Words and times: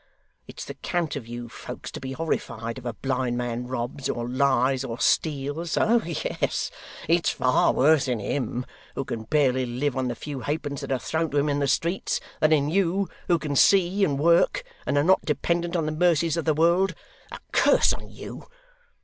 It's 0.47 0.65
the 0.65 0.73
cant 0.73 1.15
of 1.15 1.27
you 1.27 1.47
folks 1.47 1.91
to 1.91 1.99
be 1.99 2.13
horrified 2.13 2.79
if 2.79 2.85
a 2.85 2.93
blind 2.93 3.37
man 3.37 3.67
robs, 3.67 4.09
or 4.09 4.27
lies, 4.27 4.83
or 4.83 4.99
steals; 4.99 5.77
oh 5.77 6.01
yes, 6.03 6.71
it's 7.07 7.29
far 7.29 7.71
worse 7.71 8.07
in 8.07 8.17
him, 8.17 8.65
who 8.95 9.05
can 9.05 9.25
barely 9.25 9.67
live 9.67 9.95
on 9.95 10.07
the 10.07 10.15
few 10.15 10.39
halfpence 10.39 10.81
that 10.81 10.91
are 10.91 10.97
thrown 10.97 11.29
to 11.29 11.37
him 11.37 11.49
in 11.49 11.67
streets, 11.67 12.19
than 12.39 12.51
in 12.51 12.67
you, 12.67 13.09
who 13.27 13.37
can 13.37 13.55
see, 13.55 14.03
and 14.03 14.17
work, 14.17 14.63
and 14.87 14.97
are 14.97 15.03
not 15.03 15.23
dependent 15.23 15.75
on 15.75 15.85
the 15.85 15.91
mercies 15.91 16.35
of 16.35 16.45
the 16.45 16.55
world. 16.55 16.95
A 17.31 17.37
curse 17.51 17.93
on 17.93 18.09
you! 18.09 18.47